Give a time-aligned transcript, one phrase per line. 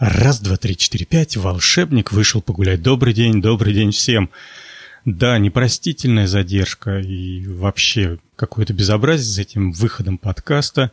[0.00, 1.36] Раз, два, три, четыре, пять.
[1.36, 2.82] Волшебник вышел погулять.
[2.82, 4.28] Добрый день, добрый день всем.
[5.04, 10.90] Да, непростительная задержка и вообще какое-то безобразие с этим выходом подкаста.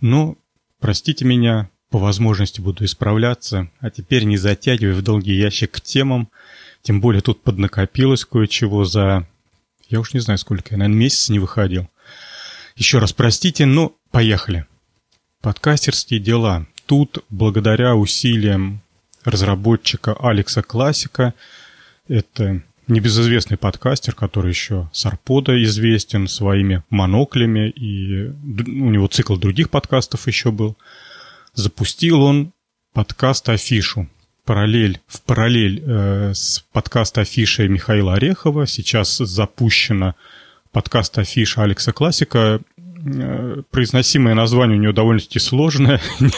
[0.00, 0.36] Но
[0.80, 3.70] простите меня, по возможности буду исправляться.
[3.78, 6.28] А теперь не затягивай в долгий ящик к темам.
[6.82, 9.28] Тем более тут поднакопилось кое-чего за...
[9.88, 11.88] Я уж не знаю, сколько я, наверное, месяц не выходил.
[12.74, 14.66] Еще раз простите, но поехали.
[15.40, 18.80] Подкастерские дела тут благодаря усилиям
[19.24, 21.34] разработчика Алекса Классика,
[22.08, 29.70] это небезызвестный подкастер, который еще с Арпода известен своими моноклями, и у него цикл других
[29.70, 30.76] подкастов еще был,
[31.54, 32.52] запустил он
[32.92, 34.08] подкаст Афишу.
[34.44, 38.66] Параллель, в параллель э, с подкаст Афишей Михаила Орехова.
[38.66, 40.16] Сейчас запущена
[40.70, 42.60] подкаст Афиша Алекса Классика
[43.70, 46.00] произносимое название у него довольно-таки сложное.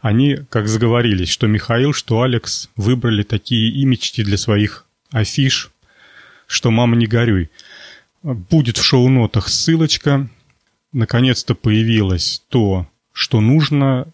[0.00, 5.70] Они как заговорились, что Михаил, что Алекс выбрали такие имечки для своих афиш,
[6.46, 7.50] что «Мама, не горюй».
[8.22, 10.28] Будет в шоу-нотах ссылочка.
[10.92, 14.08] Наконец-то появилось то, что нужно,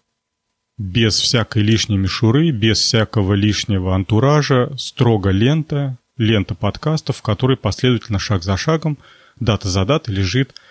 [0.77, 8.19] без всякой лишней мишуры, без всякого лишнего антуража, строго лента, лента подкастов, в которой последовательно
[8.19, 8.97] шаг за шагом,
[9.39, 10.53] дата за датой лежит–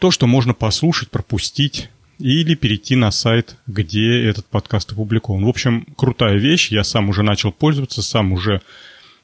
[0.00, 5.44] то, что можно послушать, пропустить или перейти на сайт, где этот подкаст опубликован.
[5.44, 6.70] В общем, крутая вещь.
[6.70, 8.60] Я сам уже начал пользоваться, сам уже э,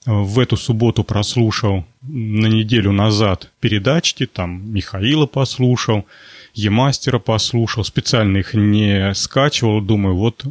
[0.06, 6.06] в эту субботу прослушал на неделю назад передачки, там Михаила послушал,
[6.54, 10.44] Емастера послушал, специально их не скачивал, думаю, вот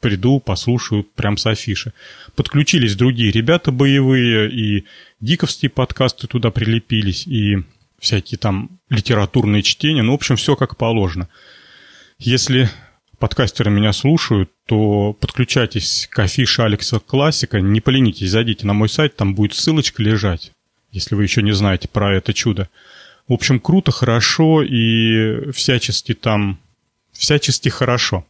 [0.00, 1.92] приду, послушаю прям с афиши.
[2.34, 4.84] Подключились другие ребята боевые, и
[5.20, 7.58] диковские подкасты туда прилепились, и
[8.00, 11.28] всякие там литературные чтения, ну, в общем, все как положено.
[12.18, 12.68] Если
[13.18, 19.16] подкастеры меня слушают, то подключайтесь к афише Алекса Классика, не поленитесь, зайдите на мой сайт,
[19.16, 20.52] там будет ссылочка лежать,
[20.90, 22.68] если вы еще не знаете про это чудо.
[23.28, 26.58] В общем, круто, хорошо и всячески там,
[27.12, 28.26] всячески хорошо.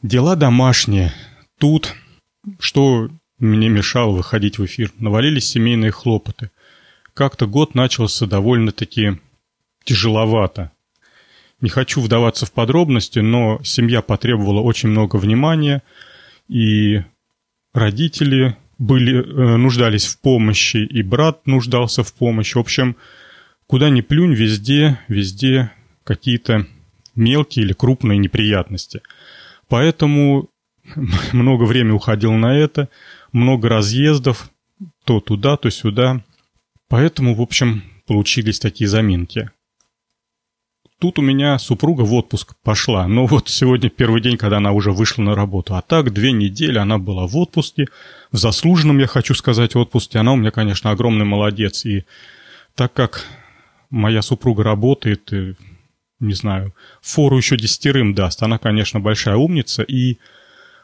[0.00, 1.12] Дела домашние.
[1.58, 1.94] Тут,
[2.58, 6.50] что мне мешало выходить в эфир, навалились семейные хлопоты–
[7.14, 9.18] как-то год начался довольно-таки
[9.84, 10.72] тяжеловато.
[11.60, 15.82] Не хочу вдаваться в подробности, но семья потребовала очень много внимания,
[16.48, 17.02] и
[17.72, 22.56] родители были, э, нуждались в помощи, и брат нуждался в помощи.
[22.56, 22.96] В общем,
[23.68, 25.70] куда ни плюнь, везде, везде
[26.04, 26.66] какие-то
[27.14, 29.02] мелкие или крупные неприятности.
[29.68, 30.50] Поэтому
[31.32, 32.88] много времени уходил на это,
[33.32, 34.50] много разъездов,
[35.04, 36.24] то туда, то сюда.
[36.92, 39.50] Поэтому, в общем, получились такие заминки.
[41.00, 44.92] Тут у меня супруга в отпуск пошла, но вот сегодня первый день, когда она уже
[44.92, 45.74] вышла на работу.
[45.74, 47.86] А так, две недели она была в отпуске,
[48.30, 50.18] в заслуженном, я хочу сказать, отпуске.
[50.18, 51.86] Она у меня, конечно, огромный молодец.
[51.86, 52.04] И
[52.74, 53.24] так как
[53.88, 55.54] моя супруга работает, и,
[56.20, 59.82] не знаю, фору еще десятерым даст, она, конечно, большая умница.
[59.82, 60.18] И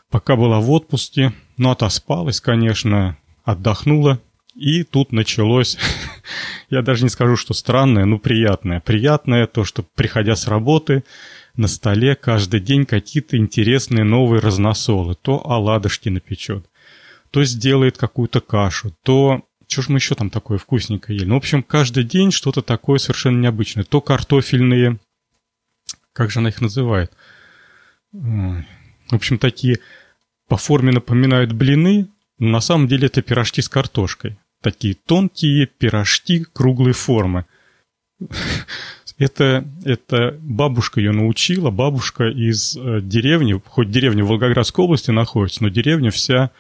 [0.09, 4.21] пока была в отпуске, ну, отоспалась, конечно, отдохнула,
[4.59, 5.79] и тут началось,
[6.69, 8.81] я даже не скажу, что странное, но приятное.
[8.81, 11.05] Приятное то, что, приходя с работы,
[11.55, 15.15] на столе каждый день какие-то интересные новые разносолы.
[15.15, 16.69] То оладушки напечет,
[17.31, 19.45] то сделает какую-то кашу, то...
[19.69, 21.29] Что ж мы еще там такое вкусненькое ели?
[21.29, 23.85] Ну, в общем, каждый день что-то такое совершенно необычное.
[23.85, 24.99] То картофельные...
[26.15, 27.13] Как же она их называет?
[28.13, 28.65] В
[29.11, 29.79] общем, такие
[30.49, 32.09] по форме напоминают блины,
[32.39, 37.47] но на самом деле это пирожки с картошкой такие тонкие пирожки круглой формы.
[39.19, 45.63] Это, это бабушка ее научила, бабушка из э, деревни, хоть деревня в Волгоградской области находится,
[45.65, 46.53] но деревня вся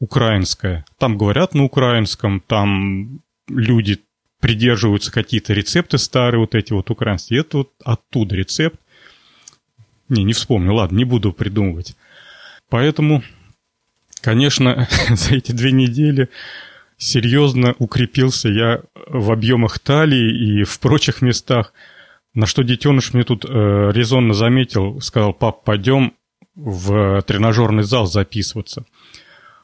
[0.00, 0.84] украинская.
[0.98, 4.00] Там говорят на украинском, там люди
[4.40, 7.40] придерживаются какие-то рецепты старые, вот эти вот украинские.
[7.40, 8.80] Это вот оттуда рецепт.
[10.08, 11.94] Не, не вспомню, ладно, не буду придумывать.
[12.68, 13.22] Поэтому,
[14.20, 16.28] конечно, за эти две недели
[17.00, 21.72] серьезно укрепился я в объемах талии и в прочих местах.
[22.34, 23.48] На что детеныш мне тут э,
[23.92, 26.12] резонно заметил, сказал, пап, пойдем
[26.54, 28.84] в тренажерный зал записываться.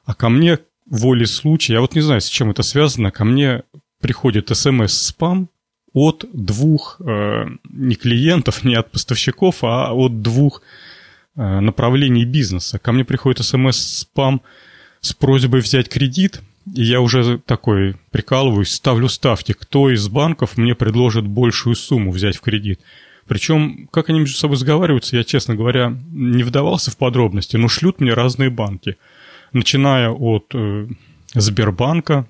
[0.07, 3.65] А ко мне волей случая, я вот не знаю, с чем это связано, ко мне
[4.01, 5.51] приходит смс-спам
[5.93, 10.63] от двух, э, не клиентов, не от поставщиков, а от двух
[11.37, 12.79] э, направлений бизнеса.
[12.79, 14.41] Ко мне приходит смс-спам
[15.03, 16.41] с просьбой взять кредит–
[16.75, 22.37] и я уже такой прикалываюсь, ставлю ставки, кто из банков мне предложит большую сумму взять
[22.37, 22.81] в кредит.
[23.27, 28.01] Причем, как они между собой сговариваются, я, честно говоря, не вдавался в подробности, но шлют
[28.01, 28.97] мне разные банки.
[29.53, 30.89] Начиная от э,
[31.35, 32.29] Сбербанка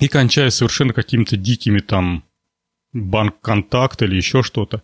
[0.00, 2.24] и кончая совершенно какими-то дикими там
[2.92, 4.82] банк контакт или еще что-то.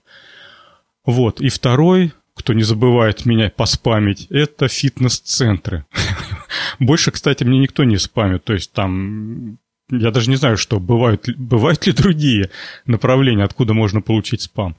[1.04, 1.40] Вот.
[1.40, 5.84] И второй, кто не забывает меня поспамить, это фитнес-центры.
[6.78, 8.44] Больше, кстати, мне никто не спамит.
[8.44, 9.58] То есть там
[9.90, 12.50] я даже не знаю, что бывают, бывают ли другие
[12.86, 14.76] направления, откуда можно получить спам.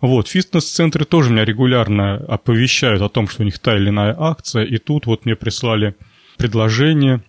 [0.00, 4.64] Вот, фитнес-центры тоже меня регулярно оповещают о том, что у них та или иная акция,
[4.64, 5.96] и тут вот мне прислали
[6.36, 7.22] предложение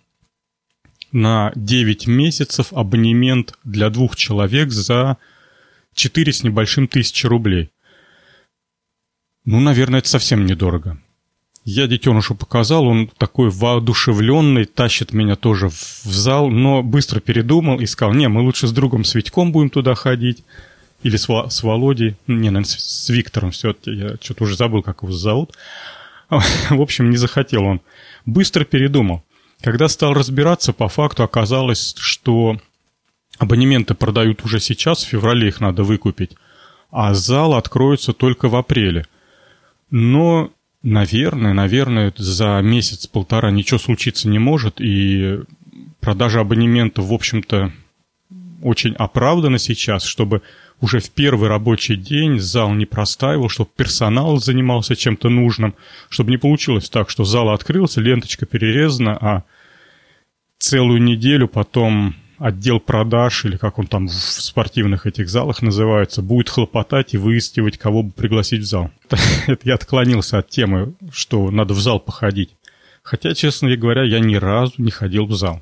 [1.11, 5.17] на 9 месяцев абонемент для двух человек за
[5.93, 7.71] 4 с небольшим тысячи рублей.
[9.45, 10.99] Ну, наверное, это совсем недорого.
[11.65, 17.87] Я детенышу показал, он такой воодушевленный, тащит меня тоже в зал, но быстро передумал и
[17.87, 20.43] сказал, не, мы лучше с другом Светьком будем туда ходить.
[21.01, 25.01] Или с, с Володей, не, наверное, с, с Виктором все-таки, я что-то уже забыл, как
[25.01, 25.57] его зовут.
[26.29, 27.81] В общем, не захотел он.
[28.27, 29.23] Быстро передумал.
[29.61, 32.59] Когда стал разбираться, по факту оказалось, что
[33.39, 36.31] абонементы продают уже сейчас, в феврале их надо выкупить,
[36.91, 39.07] а зал откроется только в апреле.
[39.89, 40.51] Но
[40.85, 45.39] Наверное, наверное, за месяц-полтора ничего случиться не может, и
[45.99, 47.71] продажа абонементов, в общем-то,
[48.61, 50.43] очень оправдана сейчас, чтобы
[50.79, 55.73] уже в первый рабочий день зал не простаивал, чтобы персонал занимался чем-то нужным,
[56.09, 59.43] чтобы не получилось так, что зал открылся, ленточка перерезана, а
[60.59, 66.49] целую неделю потом отдел продаж, или как он там в спортивных этих залах называется, будет
[66.49, 68.91] хлопотать и выискивать, кого бы пригласить в зал.
[69.47, 72.55] Это я отклонился от темы, что надо в зал походить.
[73.03, 75.61] Хотя, честно говоря, я ни разу не ходил в зал.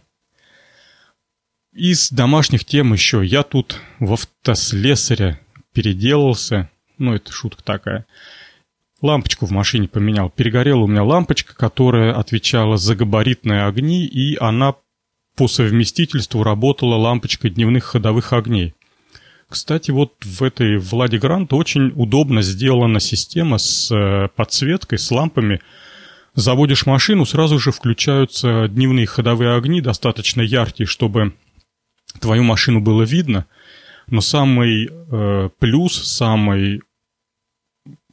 [1.74, 3.26] Из домашних тем еще.
[3.26, 5.40] Я тут в автослесаря
[5.74, 6.70] переделался.
[6.98, 8.06] Ну, это шутка такая.
[9.02, 10.30] Лампочку в машине поменял.
[10.30, 14.76] Перегорела у меня лампочка, которая отвечала за габаритные огни, и она
[15.36, 18.74] по совместительству работала лампочка дневных ходовых огней.
[19.50, 25.62] Кстати, вот в этой Влади Грант очень удобно сделана система с э, подсветкой, с лампами.
[26.34, 31.34] Заводишь машину, сразу же включаются дневные ходовые огни, достаточно яркие, чтобы
[32.20, 33.46] твою машину было видно.
[34.08, 36.82] Но самый э, плюс, самый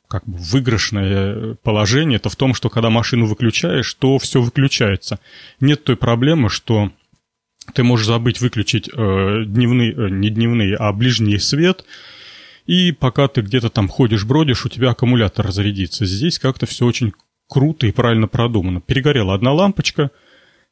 [0.09, 5.21] как бы выигрышное положение, это в том, что когда машину выключаешь, то все выключается.
[5.61, 6.91] Нет той проблемы, что
[7.73, 11.85] ты можешь забыть выключить э, дневный, э, не дневный, а ближний свет,
[12.67, 16.07] и пока ты где-то там ходишь, бродишь, у тебя аккумулятор разрядится.
[16.07, 17.13] Здесь как-то все очень
[17.49, 18.81] круто и правильно продумано.
[18.81, 20.11] Перегорела одна лампочка,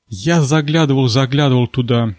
[0.07, 2.15] я заглядывал, заглядывал туда,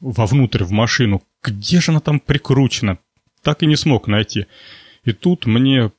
[0.00, 1.22] вовнутрь, в машину.
[1.42, 2.98] Где же она там прикручена?
[3.42, 4.46] Так и не смог найти.
[5.04, 5.92] И тут мне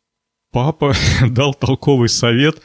[0.51, 0.93] папа
[1.27, 2.61] дал толковый совет.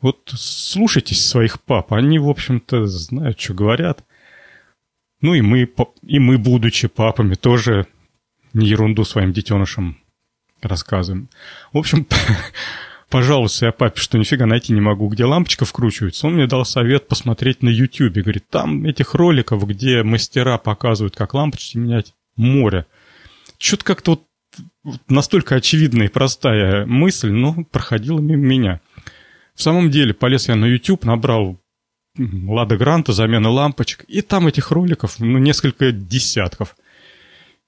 [0.00, 4.04] Вот слушайтесь своих пап, они, в общем-то, знают, что говорят.
[5.22, 5.70] Ну и мы,
[6.02, 7.86] и мы, будучи папами, тоже
[8.52, 9.96] не ерунду своим детенышам
[10.60, 11.28] рассказываем.
[11.72, 12.06] В общем,
[13.08, 16.26] пожалуйста, я папе, что нифига найти не могу, где лампочка вкручивается.
[16.26, 18.14] Он мне дал совет посмотреть на YouTube.
[18.14, 22.86] Говорит, там этих роликов, где мастера показывают, как лампочки менять, море.
[23.58, 24.10] Что-то как-то
[24.82, 28.80] вот настолько очевидная и простая мысль, но проходила мимо меня.
[29.54, 31.61] В самом деле, полез я на YouTube, набрал
[32.18, 34.04] Лада Гранта, замена лампочек.
[34.08, 36.76] И там этих роликов, ну, несколько десятков.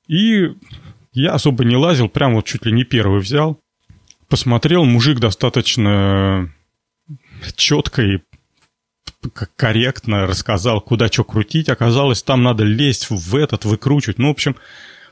[0.07, 0.53] И
[1.13, 3.61] я особо не лазил, прям вот чуть ли не первый взял.
[4.29, 6.53] Посмотрел, мужик достаточно
[7.57, 8.19] четко и
[9.57, 11.69] корректно рассказал, куда что крутить.
[11.69, 14.19] Оказалось, там надо лезть в этот, выкручивать.
[14.19, 14.57] Ну, в общем,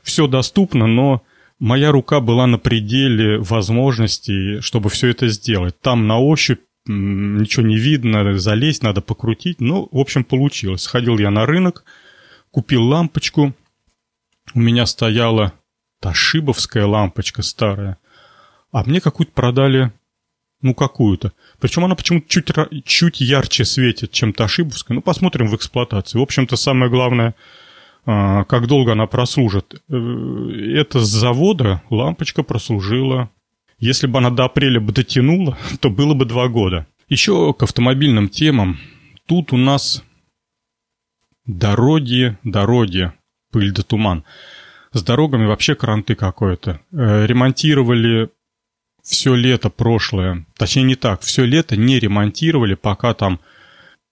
[0.03, 1.23] все доступно, но
[1.59, 5.79] моя рука была на пределе возможностей, чтобы все это сделать.
[5.81, 9.61] Там на ощупь ничего не видно, залезть, надо покрутить.
[9.61, 10.83] Ну, в общем, получилось.
[10.83, 11.83] Сходил я на рынок,
[12.51, 13.53] купил лампочку.
[14.53, 15.53] У меня стояла
[15.99, 17.97] ташибовская лампочка старая.
[18.71, 19.91] А мне какую-то продали,
[20.61, 21.31] ну, какую-то.
[21.59, 22.51] Причем она почему-то чуть,
[22.85, 24.95] чуть ярче светит, чем ташибовская.
[24.95, 26.17] Ну, посмотрим в эксплуатации.
[26.17, 27.35] В общем-то, самое главное,
[28.05, 29.81] а, как долго она прослужит.
[29.89, 29.95] Э,
[30.75, 33.29] это с завода лампочка прослужила
[33.83, 36.87] если бы она до апреля бы дотянула, то было бы два года.
[37.09, 38.79] Еще к автомобильным темам.
[39.25, 40.03] Тут у нас
[41.45, 43.11] дороги, дороги,
[43.51, 44.23] пыль да туман.
[44.93, 46.79] С дорогами вообще кранты какое-то.
[46.93, 48.29] Э, ремонтировали
[49.01, 50.45] все лето прошлое.
[50.57, 51.21] Точнее, не так.
[51.21, 53.41] Все лето не ремонтировали, пока там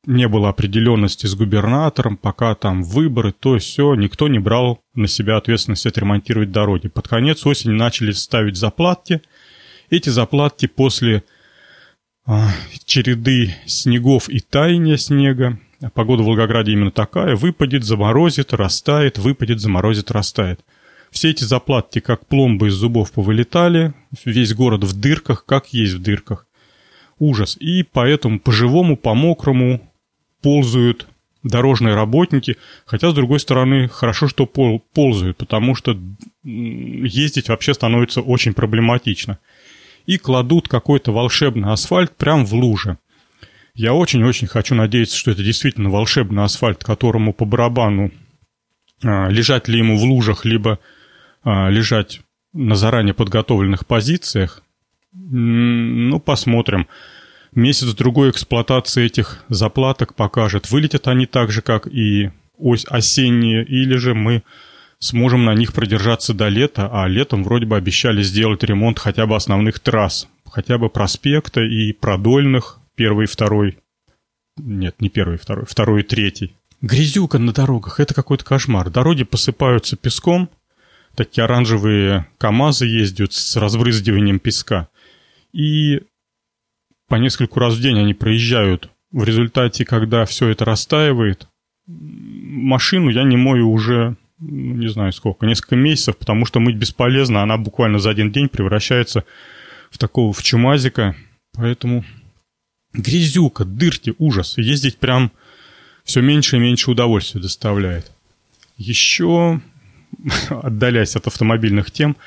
[0.06, 5.38] не было определенности с губернатором, пока там выборы, то все, никто не брал на себя
[5.38, 6.88] ответственность отремонтировать дороги.
[6.90, 9.22] Под конец осени начали ставить заплатки.
[9.92, 11.22] Эти заплатки после
[12.26, 12.50] а,
[12.86, 15.60] череды снегов и таяния снега,
[15.94, 20.62] погода в Волгограде именно такая, выпадет, заморозит, растает, выпадет, заморозит, растает.
[21.12, 23.94] Все эти заплатки, как пломбы из зубов, повылетали,
[24.24, 26.48] весь город в дырках, как есть в дырках.
[27.20, 27.58] Ужас.
[27.60, 29.92] И поэтому по-живому, по-мокрому
[30.42, 31.06] ползают
[31.44, 32.56] дорожные работники,
[32.86, 36.00] хотя, с другой стороны, хорошо, что пол, ползают, потому что
[36.44, 39.38] ездить вообще становится очень проблематично.
[40.06, 42.98] И кладут какой-то волшебный асфальт прямо в луже.
[43.74, 48.12] Я очень-очень хочу надеяться, что это действительно волшебный асфальт, которому по барабану
[49.04, 50.80] а, лежать ли ему в лужах, либо
[51.44, 52.22] а, лежать
[52.54, 54.64] на заранее подготовленных позициях.
[55.14, 56.88] Ну, посмотрим.
[57.54, 64.14] Месяц-другой эксплуатации этих заплаток покажет, вылетят они так же, как и ось осенние, или же
[64.14, 64.44] мы
[65.02, 69.36] сможем на них продержаться до лета, а летом вроде бы обещали сделать ремонт хотя бы
[69.36, 73.80] основных трасс, хотя бы проспекта и продольных, первый и второй.
[74.58, 76.54] Нет, не первый и второй, второй и третий.
[76.82, 78.90] Грязюка на дорогах, это какой-то кошмар.
[78.90, 80.50] Дороги посыпаются песком,
[81.16, 84.88] такие оранжевые КАМАЗы ездят с разбрызгиванием песка.
[85.52, 86.02] И
[87.08, 88.90] по нескольку раз в день они проезжают.
[89.12, 91.48] В результате, когда все это растаивает,
[91.88, 97.58] машину я не мою уже, не знаю сколько, несколько месяцев, потому что мыть бесполезно, она
[97.58, 99.24] буквально за один день превращается
[99.92, 101.16] в такого, в чумазика.
[101.54, 102.04] Поэтому
[102.94, 104.58] грязюка, дырки, ужас.
[104.58, 105.32] Ездить прям
[106.04, 108.12] все меньше и меньше удовольствия доставляет.
[108.78, 109.62] Еще,
[110.50, 112.18] отдаляясь от автомобильных тем,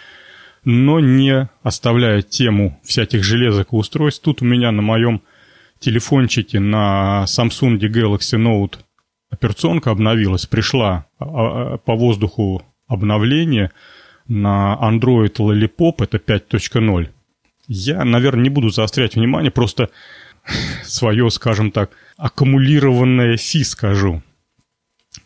[0.64, 4.22] но не оставляя тему всяких железок и устройств.
[4.22, 5.20] Тут у меня на моем
[5.80, 8.78] телефончике на Samsung Galaxy Note
[9.34, 13.70] операционка обновилась, пришла а, а, по воздуху обновление
[14.26, 17.08] на Android Lollipop, это 5.0.
[17.66, 19.90] Я, наверное, не буду заострять внимание, просто
[20.84, 24.22] свое, скажем так, аккумулированное фи скажу.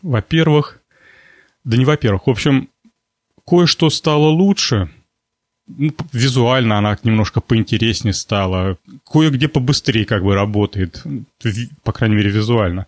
[0.01, 0.81] Во-первых,
[1.63, 2.69] да не во-первых, в общем,
[3.45, 4.89] кое-что стало лучше–
[5.77, 8.77] ну, визуально она немножко поинтереснее стала.
[9.05, 11.03] Кое-где побыстрее как бы работает,
[11.83, 12.87] по крайней мере, визуально.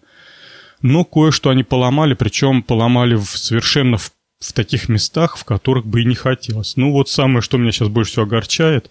[0.81, 6.01] Но кое-что они поломали, причем поломали в совершенно в, в таких местах, в которых бы
[6.01, 6.75] и не хотелось.
[6.75, 8.89] Ну вот самое, что меня сейчас больше всего огорчает,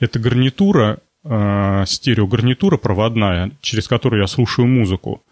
[0.00, 5.22] это гарнитура, э, стереогарнитура проводная, через которую я слушаю музыку.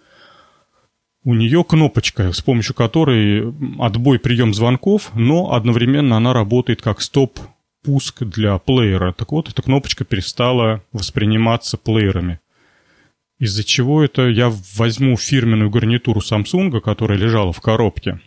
[1.25, 7.39] У нее кнопочка, с помощью которой отбой прием звонков, но одновременно она работает как стоп
[7.83, 9.13] пуск для плеера.
[9.13, 12.41] Так вот, эта кнопочка перестала восприниматься плеерами.
[13.39, 18.21] Из-за чего это я возьму фирменную гарнитуру Samsung, которая лежала в коробке.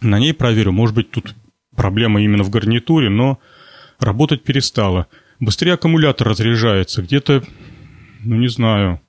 [0.00, 1.34] На ней проверю, может быть, тут
[1.76, 3.38] проблема именно в гарнитуре, но
[4.00, 5.06] работать перестала.
[5.38, 7.44] Быстрее аккумулятор разряжается, где-то,
[8.24, 9.00] ну не знаю,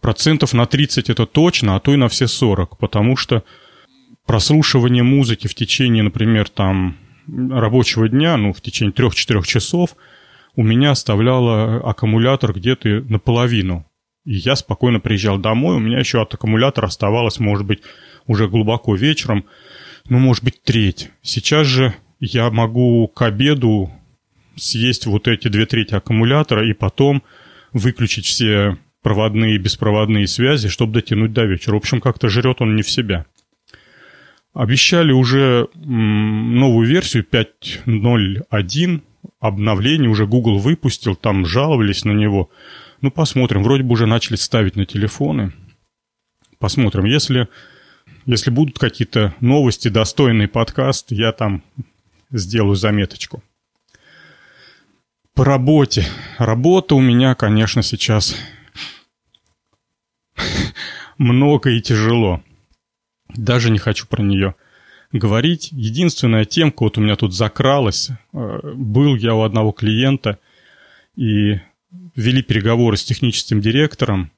[0.00, 3.44] процентов на 30 это точно, а то и на все 40, потому что
[4.26, 9.96] прослушивание музыки в течение, например, там рабочего дня, ну, в течение трех-четырех часов,
[10.56, 13.86] у меня оставляло аккумулятор где-то наполовину.
[14.24, 17.80] И я спокойно приезжал домой, у меня еще от аккумулятора оставалось, может быть,
[18.26, 19.44] уже глубоко вечером,
[20.08, 21.10] ну, может быть, треть.
[21.22, 23.90] Сейчас же я могу к обеду
[24.56, 27.22] съесть вот эти две трети аккумулятора и потом
[27.72, 31.74] выключить все проводные и беспроводные связи, чтобы дотянуть до вечера.
[31.74, 33.26] В общем, как-то жрет он не в себя.
[34.54, 39.02] Обещали уже новую версию 5.0.1,
[39.40, 42.50] обновление уже Google выпустил, там жаловались на него.
[43.04, 45.52] Ну, посмотрим, вроде бы уже начали ставить на телефоны.
[46.58, 47.48] Посмотрим, если,
[48.24, 51.62] если будут какие-то новости, достойный подкаст, я там
[52.30, 53.42] сделаю заметочку.
[55.34, 56.06] По работе.
[56.38, 58.36] Работа у меня, конечно, сейчас
[61.18, 62.42] много и тяжело.
[63.28, 64.54] Даже не хочу про нее
[65.12, 65.68] говорить.
[65.72, 68.08] Единственная темка вот у меня тут закралась.
[68.32, 70.38] Э, был я у одного клиента
[71.16, 71.60] и
[72.14, 74.30] вели переговоры с техническим директором.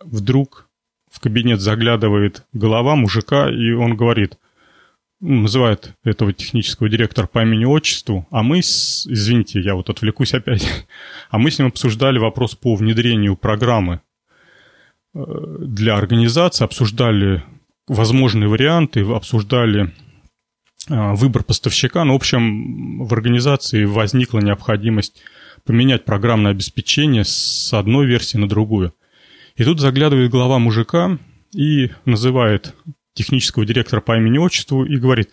[0.00, 0.68] Вдруг
[1.10, 4.38] в кабинет заглядывает голова мужика, и он говорит,
[5.20, 10.86] называет этого технического директора по имени-отчеству, а мы, с, извините, я вот отвлекусь опять,
[11.30, 14.00] а мы с ним обсуждали вопрос по внедрению программы
[15.14, 15.20] э,
[15.60, 17.42] для организации, обсуждали
[17.88, 19.92] возможные варианты, обсуждали
[20.88, 22.04] а, выбор поставщика.
[22.04, 25.22] Ну, в общем, в организации возникла необходимость
[25.66, 28.94] поменять программное обеспечение с одной версии на другую.
[29.56, 31.18] И тут заглядывает глава мужика
[31.52, 32.74] и называет
[33.14, 35.30] технического директора по имени-отчеству и говорит,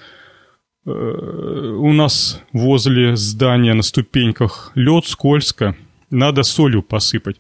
[0.86, 5.76] «Э, у нас возле здания на ступеньках лед, скользко,
[6.10, 7.38] надо солью посыпать.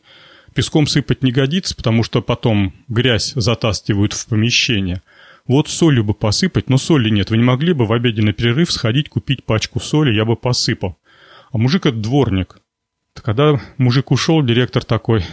[0.53, 5.01] Песком сыпать не годится, потому что потом грязь затаскивают в помещение.
[5.47, 7.29] Вот солью бы посыпать, но соли нет.
[7.29, 10.97] Вы не могли бы в обеденный перерыв сходить купить пачку соли, я бы посыпал.
[11.51, 12.57] А мужик это дворник.
[13.21, 15.23] Когда мужик ушел, директор такой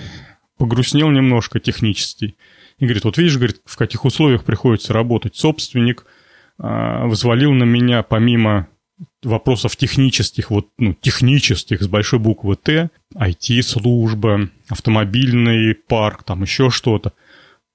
[0.59, 2.37] погрустнел немножко технически.
[2.79, 5.37] И говорит, вот видишь, говорит, в каких условиях приходится работать.
[5.37, 6.05] Собственник
[6.59, 8.69] э, взвалил на меня помимо
[9.23, 17.13] вопросов технических, вот, ну, технических с большой буквы Т, IT-служба, автомобильный парк, там еще что-то,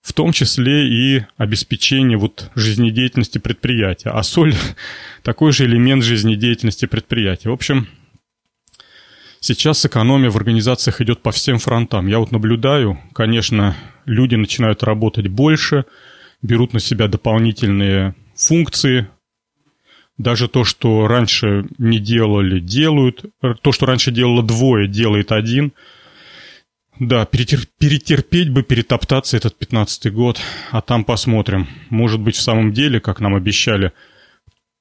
[0.01, 4.09] в том числе и обеспечение вот жизнедеятельности предприятия.
[4.09, 4.53] А соль–
[5.23, 7.49] такой же элемент жизнедеятельности предприятия.
[7.49, 7.87] В общем,
[9.45, 12.07] сейчас экономия в организациях идет по всем фронтам.
[12.07, 13.75] Я вот наблюдаю, конечно,
[14.05, 15.85] люди начинают работать больше,
[16.41, 19.07] берут на себя дополнительные функции,
[20.17, 23.25] даже то, что раньше не делали, делают.
[23.61, 25.73] То, что раньше делало двое, делает один.
[26.99, 27.67] Да, перетер...
[27.77, 30.39] перетерпеть бы, перетоптаться этот пятнадцатый год,
[30.71, 31.67] а там посмотрим.
[31.89, 33.91] Может быть, в самом деле, как нам обещали,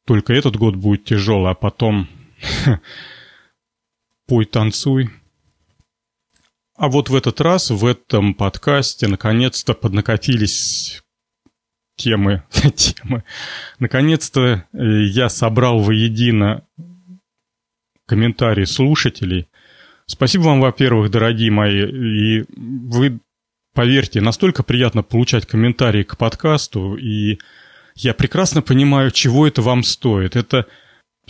[0.06, 2.08] только этот год будет тяжелый, а потом
[4.26, 5.10] пой, танцуй.
[6.76, 11.02] А вот в этот раз, в этом подкасте, наконец-то поднакатились
[11.96, 12.42] темы,
[12.74, 13.24] темы.
[13.78, 16.66] Наконец-то э, я собрал воедино
[18.06, 19.48] комментарии слушателей.
[20.06, 22.40] Спасибо вам, во-первых, дорогие мои.
[22.40, 23.20] И вы,
[23.72, 26.96] поверьте, настолько приятно получать комментарии к подкасту.
[26.96, 27.38] И
[27.94, 30.36] я прекрасно понимаю, чего это вам стоит.
[30.36, 30.66] Это,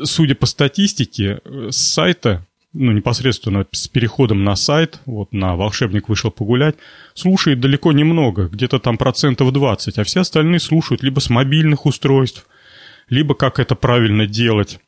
[0.03, 6.09] судя по статистике, э, с сайта ну, непосредственно с переходом на сайт, вот на «Волшебник
[6.09, 6.77] вышел погулять»,
[7.15, 12.47] слушает далеко немного, где-то там процентов 20, а все остальные слушают либо с мобильных устройств,
[13.09, 14.81] либо как это правильно делать,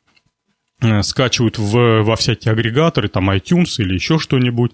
[0.81, 4.73] э, скачивают в, во всякие агрегаторы, там iTunes или еще что-нибудь,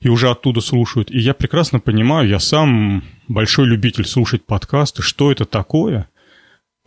[0.00, 1.10] и уже оттуда слушают.
[1.10, 6.08] И я прекрасно понимаю, я сам большой любитель слушать подкасты, что это такое–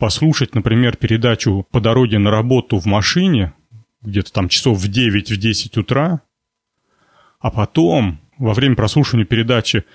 [0.02, 3.54] послушать, например, передачу по дороге на работу в машине,
[4.02, 6.22] где-то там часов в 9, в 10 утра,
[7.40, 9.86] а потом во время прослушивания передачи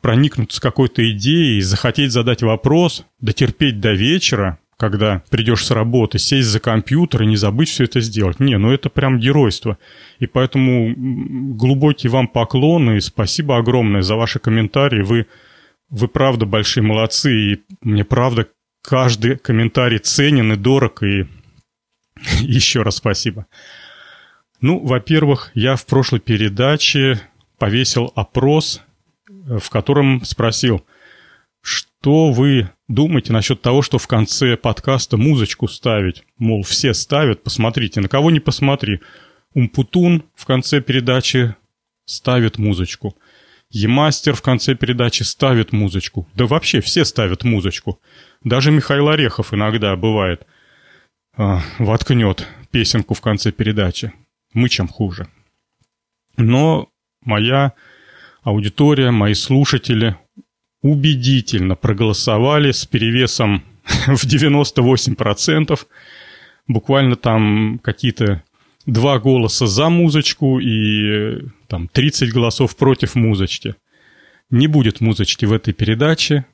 [0.00, 6.60] проникнуться какой-то идеей, захотеть задать вопрос, дотерпеть до вечера, когда придешь с работы, сесть за
[6.60, 8.40] компьютер и не забыть все это сделать.
[8.40, 9.78] Не, ну это прям геройство.
[10.18, 10.94] И поэтому
[11.54, 15.02] глубокий вам поклон и спасибо огромное за ваши комментарии.
[15.02, 15.26] Вы,
[15.88, 17.32] вы правда большие молодцы.
[17.32, 18.48] И мне правда
[18.82, 21.02] каждый комментарий ценен и дорог.
[21.02, 21.26] И
[22.40, 23.46] Еще раз спасибо.
[24.60, 27.20] Ну, во-первых, я в прошлой передаче
[27.58, 28.82] повесил опрос,
[29.28, 30.84] в котором спросил,
[31.60, 36.24] что вы думаете насчет того, что в конце подкаста музычку ставить?
[36.38, 39.00] Мол, все ставят, посмотрите, на кого не посмотри.
[39.52, 41.54] Умпутун в конце передачи
[42.06, 43.16] ставит музычку.
[43.70, 46.28] Емастер в конце передачи ставит музычку.
[46.34, 48.00] Да вообще все ставят музычку.
[48.44, 50.46] Даже Михаил Орехов иногда бывает–
[51.36, 54.12] а, воткнет песенку в конце передачи.
[54.52, 55.28] Мы чем хуже.
[56.36, 56.88] Но
[57.22, 57.72] моя
[58.42, 60.16] аудитория, мои слушатели
[60.82, 63.62] убедительно проголосовали с перевесом
[64.06, 65.78] в 98%.
[66.68, 68.42] Буквально там какие-то
[68.86, 73.74] два голоса за музычку и там 30 голосов против музычки.
[74.50, 76.46] Не будет музычки в этой передаче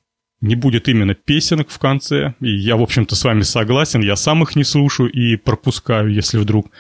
[0.42, 2.35] не будет именно песенок в конце.
[2.40, 4.02] И я, в общем-то, с вами согласен.
[4.02, 6.70] Я сам их не слушаю и пропускаю, если вдруг...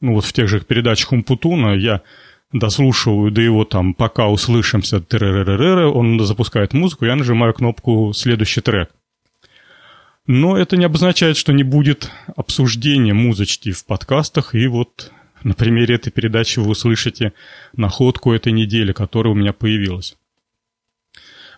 [0.00, 2.02] Ну, вот в тех же передачах Умпутуна я
[2.52, 8.90] дослушиваю до его там «Пока услышимся», он запускает музыку, я нажимаю кнопку «Следующий трек».
[10.26, 14.54] Но это не обозначает, что не будет обсуждения музычки в подкастах.
[14.54, 15.12] И вот
[15.42, 17.34] на примере этой передачи вы услышите
[17.76, 20.16] находку этой недели, которая у меня появилась.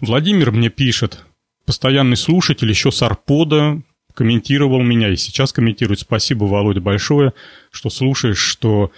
[0.01, 1.25] Владимир мне пишет,
[1.67, 3.83] постоянный слушатель еще с Арпода
[4.15, 6.01] комментировал меня и сейчас комментирует.
[6.01, 7.35] Спасибо, Володя, большое,
[7.71, 8.91] что слушаешь, что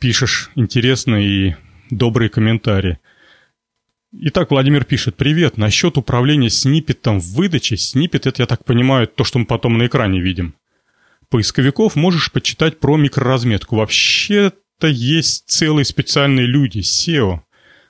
[0.00, 1.56] пишешь интересные и
[1.90, 2.98] добрые комментарии.
[4.10, 7.76] Итак, Владимир пишет, привет, насчет управления сниппетом в выдаче.
[7.76, 10.54] Сниппет, это, я так понимаю, то, что мы потом на экране видим.
[11.28, 13.76] Поисковиков можешь почитать про микроразметку.
[13.76, 17.40] Вообще-то есть целые специальные люди, SEO,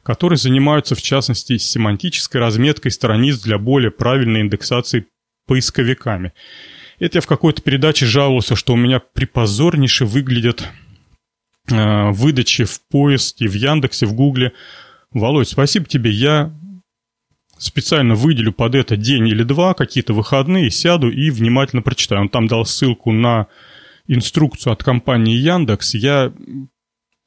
[0.09, 5.05] которые занимаются в частности семантической разметкой страниц для более правильной индексации
[5.47, 6.33] поисковиками.
[6.99, 10.66] Это я в какой-то передаче жаловался, что у меня припозорнейше выглядят
[11.71, 14.55] э, выдачи в поиске, в Яндексе, в Гугле.
[15.12, 16.11] Володь, спасибо тебе.
[16.11, 16.59] Я
[17.59, 22.23] специально выделю под это день или два, какие-то выходные, сяду и внимательно прочитаю.
[22.23, 23.49] Он там дал ссылку на
[24.07, 25.97] инструкцию от компании Яндекс.
[25.97, 26.33] Я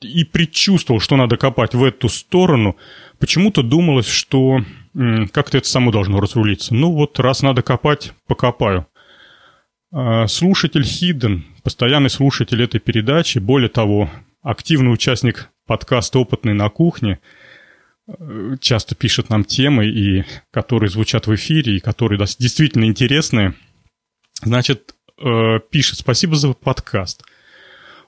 [0.04, 2.78] и предчувствовал, что надо копать в эту сторону.
[3.20, 4.60] Почему-то думалось, что
[4.94, 6.74] как-то это само должно разрулиться.
[6.74, 8.88] Ну вот, раз надо копать, покопаю.
[9.94, 14.10] А, слушатель Хидden, постоянный слушатель этой передачи, более того,
[14.42, 17.20] активный участник подкаста «Опытный на кухне»,
[18.08, 23.54] э, часто пишет нам темы, и которые звучат в эфире, и которые действительно интересные.
[24.44, 27.24] Значит, э, пишет «Спасибо за подкаст».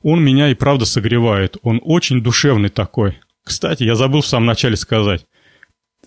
[0.04, 1.58] Он меня и правда согревает.
[1.64, 3.20] Он очень душевный такой.
[3.44, 5.26] Кстати, я забыл в самом начале сказать.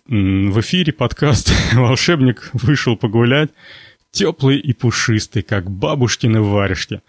[0.06, 3.50] В эфире подкаст «Волшебник вышел погулять».
[4.12, 7.00] Теплый и пушистый, как бабушкины варежки.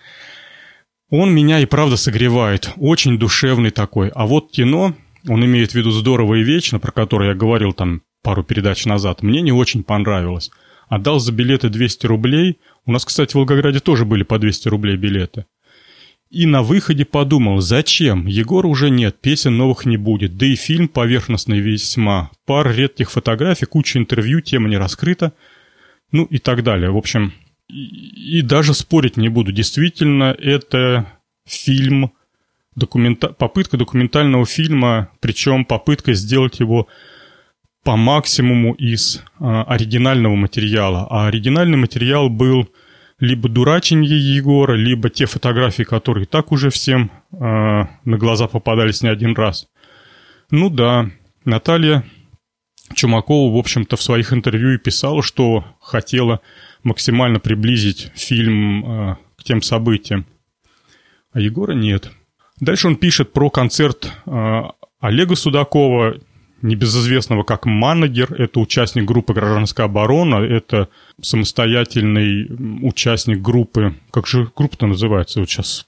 [1.10, 2.72] Он меня и правда согревает.
[2.76, 4.10] Очень душевный такой.
[4.10, 4.94] А вот кино,
[5.28, 9.24] он имеет в виду «Здорово и вечно», про которое я говорил там пару передач назад,
[9.24, 10.52] мне не очень понравилось.
[10.90, 12.60] Отдал за билеты 200 рублей.
[12.86, 15.46] У нас, кстати, в Волгограде тоже были по 200 рублей билеты.
[16.30, 18.26] И на выходе подумал, зачем?
[18.26, 22.32] Егора уже нет, песен новых не будет, да и фильм поверхностный весьма.
[22.46, 25.32] Пар редких фотографий, куча интервью, тема не раскрыта,
[26.12, 26.92] ну и так далее.
[26.92, 27.34] В общем,
[27.70, 29.54] и, и даже спорить не буду.
[29.54, 31.08] Действительно, это
[31.46, 32.12] фильм,
[32.76, 33.30] документа...
[33.30, 36.88] попытка документального фильма, причем попытка сделать его
[37.84, 41.08] по максимуму из а, оригинального материала.
[41.10, 42.70] А оригинальный материал был
[43.20, 49.10] либо дураченье Егора, либо те фотографии, которые так уже всем э, на глаза попадались не
[49.10, 49.68] один раз.
[50.52, 51.10] Ну да,
[51.46, 52.04] Наталья
[52.94, 56.42] Чумакова, в общем-то, в своих интервью и писала, что хотела
[56.84, 60.26] максимально приблизить фильм э, к тем событиям.
[61.32, 62.12] А Егора нет.
[62.60, 64.62] Дальше он пишет про концерт э,
[65.00, 66.18] Олега Судакова
[66.62, 70.90] небезызвестного как Манагер, это участник группы «Гражданская оборона», это
[71.22, 72.48] самостоятельный
[72.82, 75.88] участник группы, как же группа-то называется вот сейчас?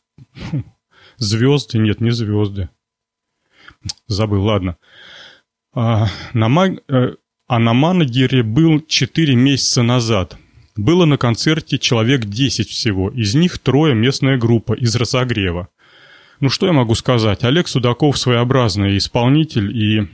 [1.17, 1.79] Звезды?
[1.79, 2.69] Нет, не звезды.
[4.07, 4.77] Забыл, ладно.
[5.73, 6.81] А на, маг...
[6.87, 7.15] Э,
[7.47, 10.37] а на Манагере был 4 месяца назад.
[10.75, 15.67] Было на концерте человек 10 всего, из них трое местная группа из разогрева.
[16.39, 20.07] Ну что я могу сказать, Олег Судаков своеобразный исполнитель и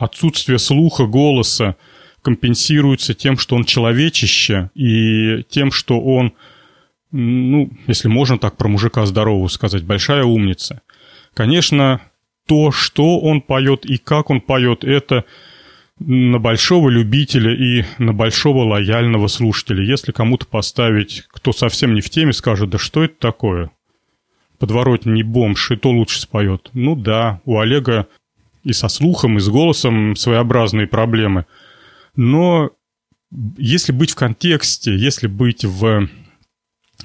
[0.00, 1.76] отсутствие слуха, голоса
[2.22, 6.32] компенсируется тем, что он человечище, и тем, что он,
[7.12, 10.80] ну, если можно так про мужика здорового сказать, большая умница.
[11.34, 12.00] Конечно,
[12.46, 15.24] то, что он поет и как он поет, это
[15.98, 19.84] на большого любителя и на большого лояльного слушателя.
[19.84, 23.70] Если кому-то поставить, кто совсем не в теме, скажет, да что это такое?
[24.58, 26.70] Подворотни не бомж, и то лучше споет.
[26.72, 28.06] Ну да, у Олега
[28.62, 31.46] и со слухом, и с голосом своеобразные проблемы.
[32.16, 32.70] Но
[33.56, 36.08] если быть в контексте, если быть в,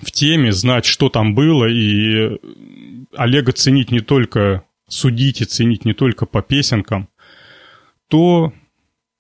[0.02, 2.40] в теме, знать, что там было, и
[3.16, 7.10] Олега ценить не только, судить и ценить не только по песенкам,
[8.08, 8.54] то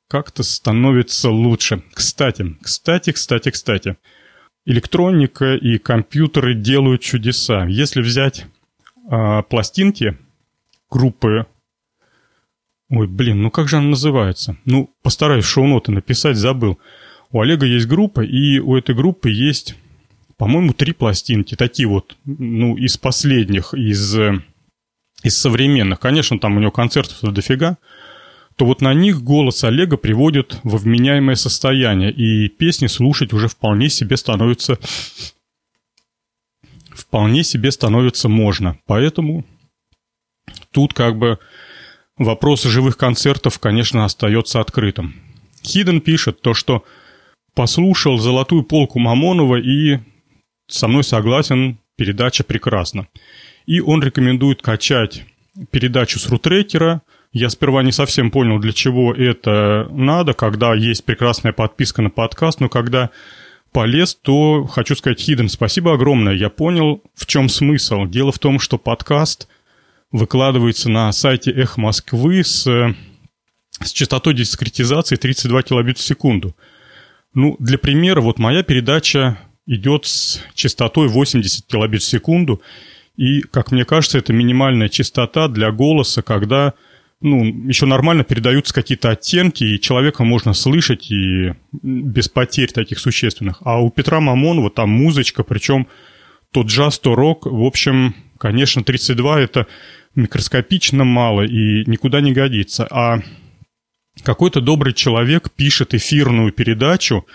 [0.08, 1.84] как-то становится лучше.
[1.94, 3.98] Кстати, кстати, кстати, кстати.
[4.66, 7.66] Электроника и компьютеры делают чудеса.
[7.66, 8.46] Если взять
[9.12, 10.18] э, пластинки
[10.90, 11.46] группы
[12.90, 14.58] Ой, блин, ну как же она называется?
[14.66, 16.80] Ну, постараюсь шоу-ноты написать, забыл.
[17.32, 19.76] У Олега есть группа, и у этой группы есть,
[20.38, 24.16] по-моему, три пластинки, такие вот, ну, из последних, из,
[25.24, 26.00] из современных.
[26.00, 27.78] Конечно, там у него концертов дофига,
[28.56, 33.90] то вот на них голос Олега приводит во вменяемое состояние, и песни слушать уже вполне
[33.90, 34.78] себе становится
[36.96, 38.80] вполне себе становится можно.
[38.86, 39.46] Поэтому
[40.72, 41.40] тут как бы
[42.18, 45.16] Вопрос живых концертов, конечно, остается открытым.
[45.64, 46.86] Хиден пишет то, что
[47.54, 50.00] послушал «Золотую полку» Мамонова и
[50.68, 53.08] со мной согласен, передача прекрасна.
[53.66, 55.26] И он рекомендует качать
[55.72, 57.02] передачу с рутрекера.
[57.34, 62.62] Я сперва не совсем понял, для чего это надо, когда есть прекрасная подписка на подкаст,
[62.62, 63.10] но когда
[63.74, 66.34] полез, то хочу сказать, Хиден, спасибо огромное.
[66.34, 68.06] Я понял, в чем смысл.
[68.06, 69.50] Дело в том, что подкаст
[70.12, 72.66] выкладывается на сайте Эх Москвы с,
[73.82, 76.56] с частотой дискретизации 32 килобит в секунду.
[77.34, 79.38] Ну, для примера, вот моя передача
[79.68, 82.62] идет с частотой 80 килобит в секунду,
[83.18, 86.74] и, как мне кажется, это минимальная частота для голоса, когда
[87.22, 93.58] ну, еще нормально передаются какие-то оттенки, и человека можно слышать и без потерь таких существенных.
[93.62, 95.88] А у Петра Мамонова там музычка, причем
[96.52, 97.46] то джаз, то рок.
[97.46, 99.68] В общем, конечно, 32 это
[100.16, 102.88] микроскопично мало и никуда не годится.
[102.90, 103.20] А
[104.24, 107.26] какой-то добрый человек пишет эфирную передачу,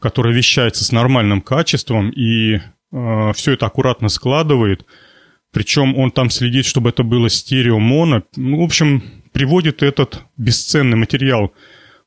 [0.00, 4.86] которая вещается с нормальным качеством и э, все это аккуратно складывает.
[5.52, 8.22] Причем он там следит, чтобы это было стерео-моно.
[8.36, 11.52] Ну, в общем, приводит этот бесценный материал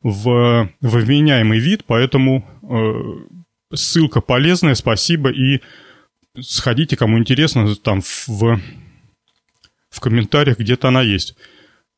[0.01, 5.61] в, в вменяемый вид, поэтому э, ссылка полезная, спасибо, и
[6.41, 8.59] сходите, кому интересно, там в,
[9.89, 11.35] в комментариях где-то она есть.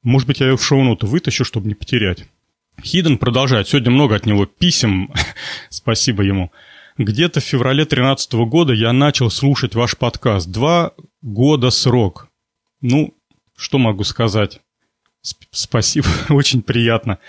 [0.04, 2.26] Может быть, я ее в шоу-ноты вытащу, чтобы не потерять.
[2.82, 3.68] Хиден продолжает.
[3.68, 5.12] Сегодня много от него писем.
[5.70, 6.52] Спасибо ему.
[6.98, 10.50] Где-то в феврале 2013 года я начал слушать ваш подкаст.
[10.50, 12.30] Два года срок.
[12.82, 13.14] Ну,
[13.56, 14.62] что могу сказать?
[15.52, 17.20] Спасибо, очень приятно.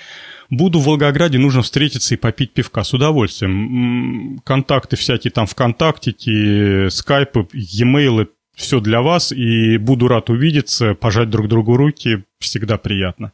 [0.50, 4.40] Буду в Волгограде, нужно встретиться и попить пивка с удовольствием.
[4.44, 9.30] Контакты всякие там ВКонтакте, скайпы, e-mail, все для вас.
[9.32, 12.24] И буду рад увидеться, пожать друг другу руки.
[12.38, 13.32] Всегда приятно.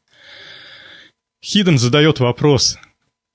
[1.42, 2.78] Хиден задает вопрос.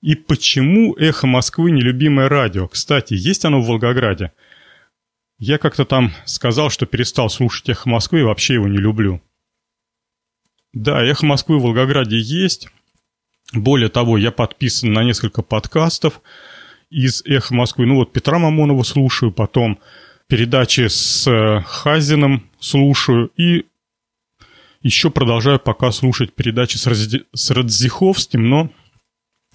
[0.02, 2.68] И почему «Эхо Москвы» нелюбимое радио?
[2.68, 4.32] Кстати, есть оно в Волгограде?
[5.38, 9.22] Я как-то там сказал, что перестал слушать «Эхо Москвы» и вообще его не люблю.
[10.72, 12.68] Да, «Эхо Москвы» в Волгограде есть.
[13.52, 16.20] Более того, я подписан на несколько подкастов
[16.90, 17.86] из «Эхо Москвы».
[17.86, 19.80] Ну вот Петра Мамонова слушаю, потом
[20.28, 23.66] передачи с э, Хазиным слушаю и
[24.82, 27.24] еще продолжаю пока слушать передачи с, Разди...
[27.34, 28.70] с Радзиховским, но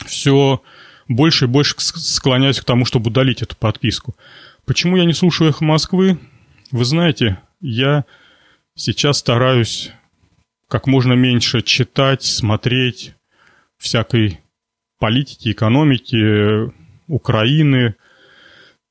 [0.05, 0.61] все
[1.07, 4.15] больше и больше склоняюсь к тому, чтобы удалить эту подписку.
[4.65, 6.19] Почему я не слушаю «Эхо Москвы»?
[6.71, 8.03] Вы знаете, я
[8.75, 9.91] сейчас стараюсь
[10.67, 13.13] как можно меньше читать, смотреть
[13.77, 14.39] всякой
[14.99, 16.71] политики, экономики,
[17.07, 17.95] Украины,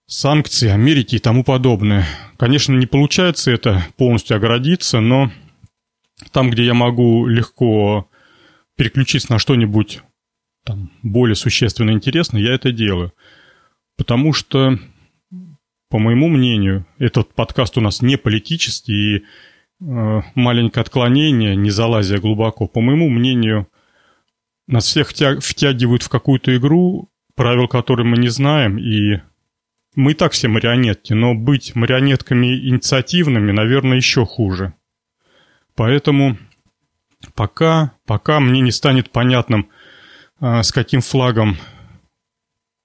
[0.06, 2.06] санкций, Америки и тому подобное.
[2.37, 5.30] Конечно, не получается это полностью оградиться, но
[6.32, 8.08] там, где я могу легко
[8.76, 10.02] переключиться на что-нибудь
[10.64, 13.12] там, более существенно интересное, я это делаю.
[13.96, 14.78] Потому что,
[15.90, 19.24] по моему мнению, этот подкаст у нас не политический, и
[19.80, 23.68] маленькое отклонение, не залазя глубоко, по моему мнению,
[24.66, 29.20] нас всех втягивают в какую-то игру, правил которой мы не знаем, и
[29.94, 34.74] мы и так все марионетки, но быть марионетками инициативными, наверное, еще хуже.
[35.76, 36.38] Поэтому
[37.34, 39.68] пока, пока мне не станет понятным,
[40.40, 41.56] а, с каким флагом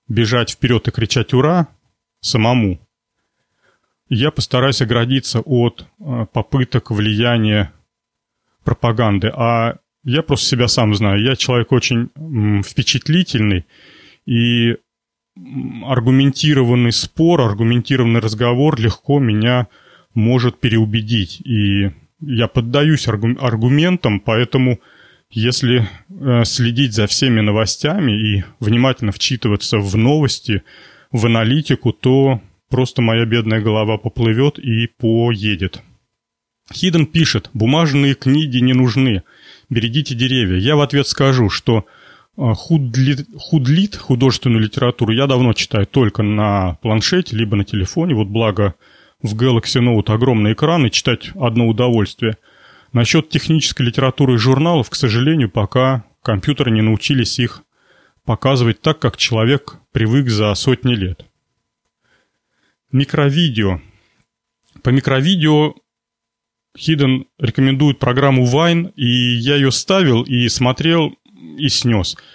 [0.08, 1.68] бежать вперед и кричать «Ура!»
[2.22, 2.80] самому,
[4.10, 7.72] я постараюсь оградиться от а, попыток влияния
[8.64, 9.32] пропаганды.
[9.36, 11.22] А я просто себя сам знаю.
[11.22, 12.10] Я человек очень
[12.64, 13.66] впечатлительный,
[14.26, 14.78] и
[15.86, 19.68] аргументированный спор, аргументированный разговор легко меня
[20.14, 21.42] может переубедить.
[21.42, 21.92] И
[22.22, 24.80] я поддаюсь аргументам, поэтому
[25.32, 30.64] если э, следить за всеми новостями и внимательно вчитываться в новости,
[31.12, 35.82] в аналитику, то просто моя бедная голова поплывет и поедет.
[36.72, 39.24] Хиден пишет, бумажные книги не нужны,
[39.70, 40.58] берегите деревья.
[40.58, 41.86] Я в ответ скажу, что
[42.38, 48.14] э, худлит, худлит художественную литературу я давно читаю только на планшете, либо на телефоне.
[48.14, 48.76] Вот благо
[49.22, 52.38] в Galaxy Note огромный экран и читать одно удовольствие.
[52.94, 57.64] Насчет технической литературы и журналов, к сожалению, пока компьютеры не научились их
[58.26, 61.29] показывать так, как человек привык за сотни лет.
[62.92, 63.82] Микровидео.
[64.84, 65.76] По микровидео
[66.78, 71.14] Хиден рекомендует программу Vine, и я ее ставил и смотрел
[71.58, 72.16] и снес–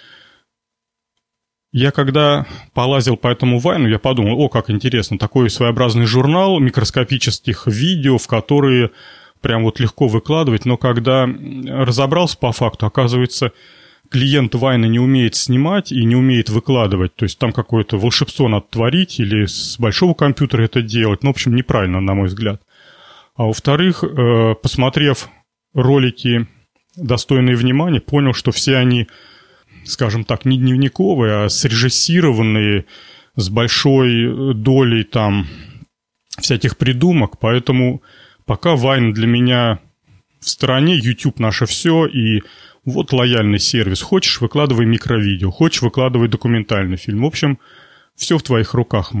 [1.77, 7.67] я когда полазил по этому вайну, я подумал, о, как интересно, такой своеобразный журнал микроскопических
[7.67, 8.91] видео, в которые
[9.41, 13.51] прям вот легко выкладывать, но когда разобрался по факту, оказывается,
[14.09, 17.15] клиент Вайна не умеет снимать и не умеет выкладывать.
[17.15, 21.23] То есть там какое-то волшебство надо творить или с большого компьютера это делать.
[21.23, 22.61] Ну, в общем, неправильно, на мой взгляд.
[23.35, 25.29] А во-вторых, э, посмотрев
[25.73, 26.47] ролики,
[26.95, 29.07] достойные внимания, понял, что все они
[29.85, 32.85] скажем так, не дневниковые, а срежиссированные
[33.35, 35.47] с большой долей там
[36.39, 38.01] всяких придумок, поэтому
[38.45, 39.79] пока Вайн для меня
[40.39, 42.41] в стороне, YouTube наше все, и
[42.85, 44.01] вот лояльный сервис.
[44.01, 47.23] Хочешь, выкладывай микровидео, хочешь, выкладывай документальный фильм.
[47.23, 47.59] В общем,
[48.15, 49.11] все в твоих руках.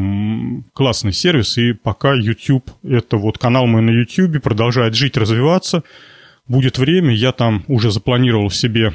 [0.73, 5.83] Классный сервис, и пока YouTube, это вот канал мой на YouTube, продолжает жить, развиваться.
[6.47, 8.93] Будет время, я там уже запланировал себе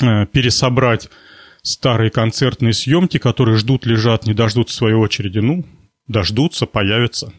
[0.00, 1.10] Э, пересобрать
[1.62, 5.38] старые концертные съемки, которые ждут, лежат, не дождутся своей очереди.
[5.38, 5.64] Ну,
[6.08, 7.32] дождутся, появятся.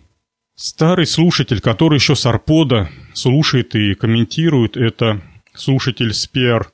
[0.55, 5.21] Старый слушатель, который еще с Арпода слушает и комментирует, это
[5.55, 6.71] слушатель Спер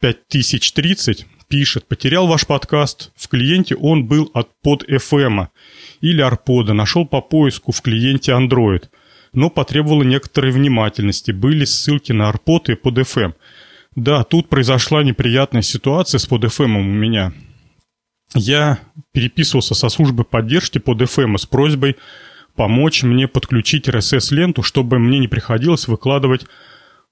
[0.00, 5.48] 5030 пишет, потерял ваш подкаст, в клиенте он был от под FM
[6.00, 8.84] или Арпода, нашел по поиску в клиенте Android,
[9.32, 13.34] но потребовало некоторой внимательности, были ссылки на Арпод и под FM.
[13.94, 17.32] Да, тут произошла неприятная ситуация с под FM у меня.
[18.34, 18.80] Я
[19.12, 21.96] переписывался со службой поддержки под FM с просьбой
[22.56, 26.46] помочь мне подключить RSS-ленту, чтобы мне не приходилось выкладывать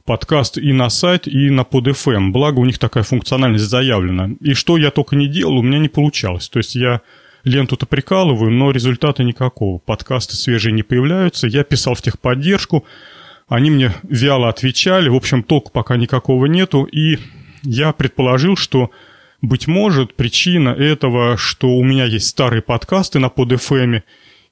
[0.05, 2.31] подкаст и на сайт, и на под FM.
[2.31, 4.31] Благо, у них такая функциональность заявлена.
[4.41, 6.49] И что я только не делал, у меня не получалось.
[6.49, 7.01] То есть я
[7.45, 9.79] ленту-то прикалываю, но результата никакого.
[9.79, 11.47] Подкасты свежие не появляются.
[11.47, 12.85] Я писал в техподдержку,
[13.49, 15.09] они мне вяло отвечали.
[15.09, 16.85] В общем, толку пока никакого нету.
[16.85, 17.19] И
[17.63, 18.91] я предположил, что,
[19.41, 24.03] быть может, причина этого, что у меня есть старые подкасты на под FM,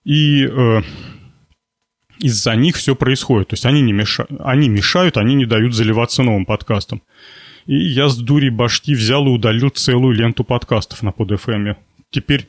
[0.05, 0.83] и э,
[2.23, 3.49] из-за них все происходит.
[3.49, 4.27] То есть они, не меша...
[4.41, 7.03] они мешают, они не дают заливаться новым подкастом.
[7.67, 11.77] И я с дури башки взял и удалил целую ленту подкастов на PodFM.
[12.11, 12.47] Теперь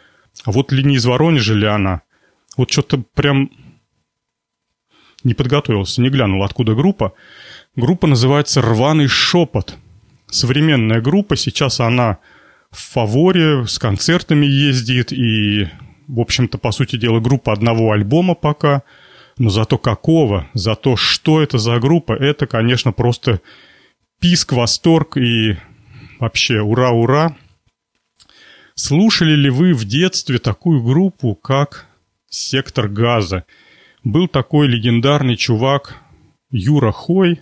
[0.45, 2.03] а вот ли не из Воронежа ли она.
[2.57, 3.51] Вот что-то прям
[5.25, 7.13] не подготовился, не глянул, откуда группа.
[7.77, 9.77] Группа называется «Рваный шепот».
[10.29, 12.19] Современная группа, сейчас она
[12.71, 15.69] в фаворе, с концертами ездит, и,
[16.07, 18.83] в общем-то, по сути дела, группа одного альбома пока.
[19.39, 23.41] Но зато какого, зато что это за группа, это, конечно, просто
[24.21, 25.57] писк, восторг и
[26.21, 27.35] Вообще, ура-ура!
[28.75, 31.87] Слушали ли вы в детстве такую группу, как
[32.29, 33.47] «Сектор газа»?
[34.05, 35.97] Был такой легендарный чувак
[36.51, 37.41] Юра Хой,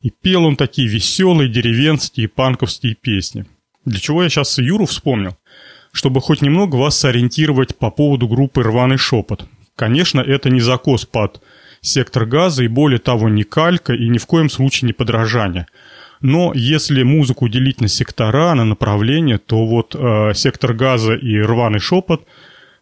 [0.00, 3.46] и пел он такие веселые деревенские панковские песни.
[3.84, 5.36] Для чего я сейчас Юру вспомнил?
[5.92, 9.46] Чтобы хоть немного вас сориентировать по поводу группы «Рваный шепот».
[9.76, 11.40] Конечно, это не закос под
[11.80, 15.68] сектор газа и более того не калька и ни в коем случае не подражание–
[16.24, 21.80] но если музыку делить на сектора, на направления, то вот э, сектор газа и рваный
[21.80, 22.26] шепот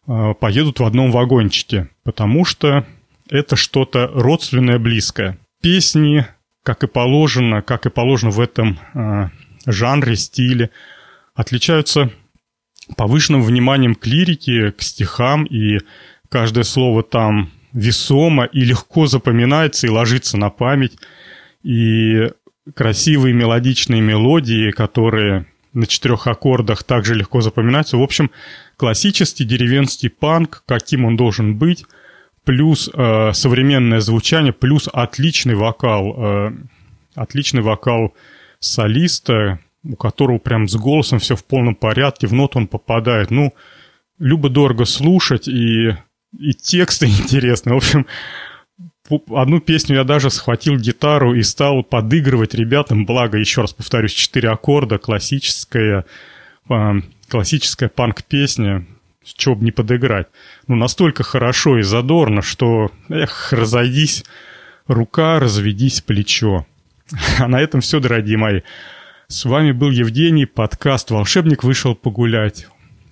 [0.06, 2.86] э, поедут в одном вагончике, потому что
[3.28, 5.38] это что-то родственное, близкое.
[5.60, 6.24] Песни,
[6.62, 9.30] как и положено, как и положено в этом э,
[9.66, 10.70] жанре, стиле,
[11.34, 12.12] отличаются
[12.96, 15.80] повышенным вниманием к лирике, к стихам, и
[16.28, 20.96] каждое слово там весомо и легко запоминается и ложится на память.
[21.64, 22.30] И
[22.74, 27.96] красивые мелодичные мелодии, которые на четырех аккордах также легко запоминаются.
[27.96, 28.30] В общем,
[28.76, 31.86] классический деревенский панк, каким он должен быть,
[32.44, 36.52] плюс э, современное звучание, плюс отличный вокал, э,
[37.14, 38.14] отличный вокал
[38.58, 43.30] солиста, у которого прям с голосом все в полном порядке, в ноту он попадает.
[43.30, 43.52] Ну,
[44.18, 45.96] любо-дорого слушать, и,
[46.38, 47.74] и тексты интересные.
[47.74, 48.06] В общем,
[49.30, 54.50] одну песню я даже схватил гитару и стал подыгрывать ребятам, благо, еще раз повторюсь, четыре
[54.50, 56.04] аккорда, классическая,
[56.68, 56.92] э,
[57.28, 58.86] классическая панк-песня,
[59.24, 60.28] чего бы не подыграть.
[60.66, 64.24] Ну, настолько хорошо и задорно, что, эх, разойдись
[64.86, 66.66] рука, разведись плечо.
[67.38, 68.60] А на этом все, дорогие мои.
[69.28, 72.66] С вами был Евгений, подкаст «Волшебник вышел погулять».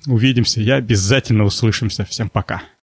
[0.06, 2.04] Увидимся, я обязательно услышимся.
[2.04, 2.62] Всем пока.